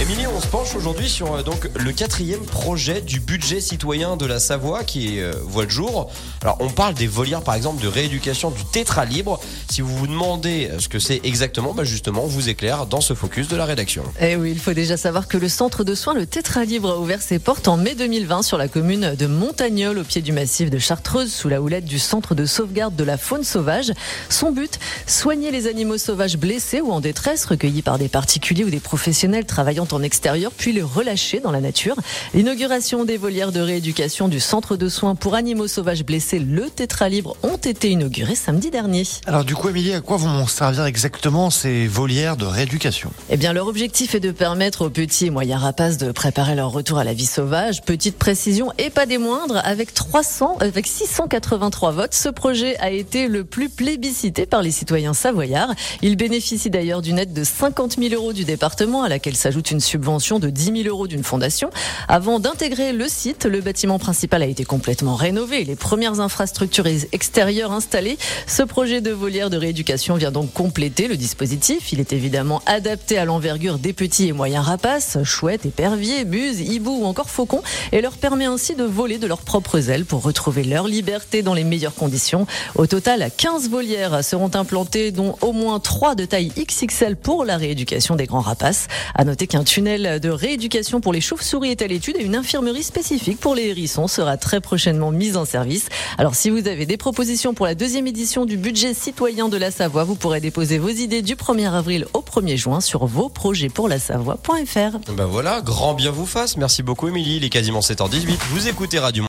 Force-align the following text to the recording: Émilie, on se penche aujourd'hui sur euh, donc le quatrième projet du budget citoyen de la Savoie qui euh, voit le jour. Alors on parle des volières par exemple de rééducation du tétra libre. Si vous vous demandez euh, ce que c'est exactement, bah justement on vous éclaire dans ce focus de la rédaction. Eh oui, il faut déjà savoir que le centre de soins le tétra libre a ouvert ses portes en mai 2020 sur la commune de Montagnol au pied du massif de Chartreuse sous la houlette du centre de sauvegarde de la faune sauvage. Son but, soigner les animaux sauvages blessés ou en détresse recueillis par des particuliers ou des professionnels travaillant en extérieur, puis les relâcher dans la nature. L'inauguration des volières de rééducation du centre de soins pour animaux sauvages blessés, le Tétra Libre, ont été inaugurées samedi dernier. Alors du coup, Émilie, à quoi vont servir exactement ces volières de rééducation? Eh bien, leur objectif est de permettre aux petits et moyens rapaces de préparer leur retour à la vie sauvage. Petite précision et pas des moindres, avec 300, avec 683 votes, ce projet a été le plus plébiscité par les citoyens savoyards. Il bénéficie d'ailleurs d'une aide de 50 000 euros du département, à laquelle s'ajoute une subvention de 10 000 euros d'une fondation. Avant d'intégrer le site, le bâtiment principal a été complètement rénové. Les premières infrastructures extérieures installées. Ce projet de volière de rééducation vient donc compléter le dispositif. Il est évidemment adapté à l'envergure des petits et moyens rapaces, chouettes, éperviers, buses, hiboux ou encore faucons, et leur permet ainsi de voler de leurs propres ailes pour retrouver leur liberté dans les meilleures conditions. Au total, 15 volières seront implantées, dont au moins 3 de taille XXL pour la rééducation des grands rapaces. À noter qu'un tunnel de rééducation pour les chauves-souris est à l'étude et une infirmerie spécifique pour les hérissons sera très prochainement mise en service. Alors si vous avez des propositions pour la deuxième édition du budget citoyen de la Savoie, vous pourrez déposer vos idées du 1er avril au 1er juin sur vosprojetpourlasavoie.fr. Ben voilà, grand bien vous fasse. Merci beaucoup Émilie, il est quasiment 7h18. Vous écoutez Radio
Émilie, 0.00 0.26
on 0.26 0.40
se 0.40 0.48
penche 0.48 0.74
aujourd'hui 0.74 1.08
sur 1.08 1.34
euh, 1.34 1.42
donc 1.44 1.70
le 1.78 1.92
quatrième 1.92 2.44
projet 2.44 3.00
du 3.00 3.20
budget 3.20 3.60
citoyen 3.60 4.16
de 4.16 4.26
la 4.26 4.40
Savoie 4.40 4.82
qui 4.82 5.20
euh, 5.20 5.32
voit 5.44 5.64
le 5.64 5.70
jour. 5.70 6.10
Alors 6.42 6.56
on 6.58 6.68
parle 6.68 6.94
des 6.94 7.06
volières 7.06 7.42
par 7.42 7.54
exemple 7.54 7.80
de 7.80 7.86
rééducation 7.86 8.50
du 8.50 8.64
tétra 8.64 9.04
libre. 9.04 9.38
Si 9.70 9.82
vous 9.82 9.96
vous 9.96 10.08
demandez 10.08 10.68
euh, 10.68 10.80
ce 10.80 10.88
que 10.88 10.98
c'est 10.98 11.20
exactement, 11.22 11.74
bah 11.74 11.84
justement 11.84 12.24
on 12.24 12.26
vous 12.26 12.48
éclaire 12.48 12.86
dans 12.86 13.00
ce 13.00 13.14
focus 13.14 13.46
de 13.46 13.54
la 13.54 13.66
rédaction. 13.66 14.02
Eh 14.20 14.34
oui, 14.34 14.50
il 14.50 14.58
faut 14.58 14.72
déjà 14.72 14.96
savoir 14.96 15.28
que 15.28 15.38
le 15.38 15.48
centre 15.48 15.84
de 15.84 15.94
soins 15.94 16.14
le 16.14 16.26
tétra 16.26 16.64
libre 16.64 16.90
a 16.90 16.98
ouvert 16.98 17.22
ses 17.22 17.38
portes 17.38 17.68
en 17.68 17.76
mai 17.76 17.94
2020 17.94 18.42
sur 18.42 18.58
la 18.58 18.66
commune 18.66 19.14
de 19.14 19.26
Montagnol 19.28 19.98
au 19.98 20.04
pied 20.04 20.22
du 20.22 20.32
massif 20.32 20.70
de 20.70 20.78
Chartreuse 20.78 21.32
sous 21.32 21.48
la 21.48 21.62
houlette 21.62 21.84
du 21.84 22.00
centre 22.00 22.34
de 22.34 22.46
sauvegarde 22.46 22.96
de 22.96 23.04
la 23.04 23.16
faune 23.16 23.44
sauvage. 23.44 23.92
Son 24.28 24.50
but, 24.50 24.80
soigner 25.06 25.52
les 25.52 25.68
animaux 25.68 25.98
sauvages 25.98 26.36
blessés 26.36 26.80
ou 26.80 26.90
en 26.90 27.00
détresse 27.00 27.44
recueillis 27.44 27.82
par 27.82 27.98
des 27.98 28.08
particuliers 28.08 28.64
ou 28.64 28.70
des 28.70 28.80
professionnels 28.80 29.46
travaillant 29.46 29.83
en 29.92 30.02
extérieur, 30.02 30.52
puis 30.56 30.72
les 30.72 30.82
relâcher 30.82 31.40
dans 31.40 31.50
la 31.50 31.60
nature. 31.60 31.96
L'inauguration 32.32 33.04
des 33.04 33.16
volières 33.16 33.52
de 33.52 33.60
rééducation 33.60 34.28
du 34.28 34.40
centre 34.40 34.76
de 34.76 34.88
soins 34.88 35.14
pour 35.14 35.34
animaux 35.34 35.68
sauvages 35.68 36.04
blessés, 36.04 36.38
le 36.38 36.70
Tétra 36.70 37.08
Libre, 37.08 37.36
ont 37.42 37.56
été 37.56 37.90
inaugurées 37.90 38.34
samedi 38.34 38.70
dernier. 38.70 39.04
Alors 39.26 39.44
du 39.44 39.54
coup, 39.54 39.68
Émilie, 39.68 39.92
à 39.92 40.00
quoi 40.00 40.16
vont 40.16 40.46
servir 40.46 40.84
exactement 40.84 41.50
ces 41.50 41.86
volières 41.86 42.36
de 42.36 42.46
rééducation? 42.46 43.10
Eh 43.30 43.36
bien, 43.36 43.52
leur 43.52 43.66
objectif 43.66 44.14
est 44.14 44.20
de 44.20 44.30
permettre 44.30 44.86
aux 44.86 44.90
petits 44.90 45.26
et 45.26 45.30
moyens 45.30 45.62
rapaces 45.62 45.98
de 45.98 46.12
préparer 46.12 46.54
leur 46.54 46.70
retour 46.70 46.98
à 46.98 47.04
la 47.04 47.14
vie 47.14 47.26
sauvage. 47.26 47.82
Petite 47.82 48.16
précision 48.18 48.72
et 48.78 48.90
pas 48.90 49.06
des 49.06 49.18
moindres, 49.18 49.60
avec 49.64 49.94
300, 49.94 50.58
avec 50.60 50.86
683 50.86 51.92
votes, 51.92 52.14
ce 52.14 52.28
projet 52.28 52.76
a 52.78 52.90
été 52.90 53.28
le 53.28 53.44
plus 53.44 53.68
plébiscité 53.68 54.46
par 54.46 54.62
les 54.62 54.70
citoyens 54.70 55.14
savoyards. 55.14 55.74
Il 56.02 56.16
bénéficie 56.16 56.70
d'ailleurs 56.70 57.02
d'une 57.02 57.18
aide 57.18 57.32
de 57.32 57.44
50 57.44 57.96
000 57.98 58.14
euros 58.14 58.32
du 58.32 58.44
département, 58.44 59.02
à 59.02 59.08
laquelle 59.08 59.36
s'ajoute 59.36 59.70
une 59.70 59.73
subvention 59.80 60.38
de 60.38 60.50
10 60.50 60.82
000 60.82 60.88
euros 60.88 61.06
d'une 61.06 61.24
fondation. 61.24 61.70
Avant 62.08 62.40
d'intégrer 62.40 62.92
le 62.92 63.08
site, 63.08 63.44
le 63.44 63.60
bâtiment 63.60 63.98
principal 63.98 64.42
a 64.42 64.46
été 64.46 64.64
complètement 64.64 65.14
rénové. 65.14 65.64
Les 65.64 65.76
premières 65.76 66.20
infrastructures 66.20 66.86
extérieures 67.12 67.72
installées. 67.72 68.18
Ce 68.46 68.62
projet 68.62 69.00
de 69.00 69.10
volière 69.10 69.50
de 69.50 69.56
rééducation 69.56 70.14
vient 70.14 70.30
donc 70.30 70.52
compléter 70.52 71.08
le 71.08 71.16
dispositif. 71.16 71.92
Il 71.92 72.00
est 72.00 72.12
évidemment 72.12 72.62
adapté 72.66 73.18
à 73.18 73.24
l'envergure 73.24 73.78
des 73.78 73.92
petits 73.92 74.28
et 74.28 74.32
moyens 74.32 74.64
rapaces, 74.66 75.18
chouettes, 75.24 75.66
éperviers, 75.66 76.24
buses, 76.24 76.60
hiboux 76.60 77.00
ou 77.02 77.04
encore 77.04 77.30
faucons, 77.30 77.62
et 77.92 78.00
leur 78.00 78.16
permet 78.16 78.44
ainsi 78.44 78.74
de 78.74 78.84
voler 78.84 79.18
de 79.18 79.26
leurs 79.26 79.42
propres 79.42 79.90
ailes 79.90 80.04
pour 80.04 80.22
retrouver 80.22 80.64
leur 80.64 80.86
liberté 80.86 81.42
dans 81.42 81.54
les 81.54 81.64
meilleures 81.64 81.94
conditions. 81.94 82.46
Au 82.76 82.86
total, 82.86 83.30
15 83.36 83.68
volières 83.68 84.24
seront 84.24 84.50
implantées, 84.54 85.10
dont 85.10 85.36
au 85.40 85.52
moins 85.52 85.80
3 85.80 86.14
de 86.14 86.24
taille 86.24 86.52
XXL 86.56 87.16
pour 87.16 87.44
la 87.44 87.56
rééducation 87.56 88.16
des 88.16 88.26
grands 88.26 88.40
rapaces. 88.40 88.86
À 89.14 89.24
noter 89.24 89.46
qu'un 89.46 89.63
tunnel 89.64 90.20
de 90.20 90.30
rééducation 90.30 91.00
pour 91.00 91.12
les 91.12 91.20
chauves-souris 91.20 91.70
est 91.70 91.82
à 91.82 91.86
l'étude 91.86 92.16
et 92.18 92.22
une 92.22 92.36
infirmerie 92.36 92.82
spécifique 92.82 93.40
pour 93.40 93.54
les 93.54 93.68
hérissons 93.68 94.08
sera 94.08 94.36
très 94.36 94.60
prochainement 94.60 95.10
mise 95.10 95.36
en 95.36 95.44
service. 95.44 95.88
Alors 96.18 96.34
si 96.34 96.50
vous 96.50 96.68
avez 96.68 96.86
des 96.86 96.96
propositions 96.96 97.54
pour 97.54 97.66
la 97.66 97.74
deuxième 97.74 98.06
édition 98.06 98.44
du 98.44 98.56
budget 98.56 98.94
citoyen 98.94 99.48
de 99.48 99.56
la 99.56 99.70
Savoie, 99.70 100.04
vous 100.04 100.16
pourrez 100.16 100.40
déposer 100.40 100.78
vos 100.78 100.88
idées 100.88 101.22
du 101.22 101.36
1er 101.36 101.72
avril 101.72 102.06
au 102.12 102.20
1er 102.20 102.56
juin 102.56 102.80
sur 102.80 103.06
vosprojetpourlasavoie.fr. 103.06 105.12
Ben 105.12 105.26
voilà, 105.26 105.60
grand 105.60 105.94
bien 105.94 106.10
vous 106.10 106.26
fasse. 106.26 106.56
Merci 106.56 106.82
beaucoup 106.82 107.08
Émilie, 107.08 107.36
il 107.36 107.44
est 107.44 107.50
quasiment 107.50 107.80
7h18. 107.80 108.38
Vous 108.50 108.68
écoutez 108.68 108.98
Radio 108.98 109.22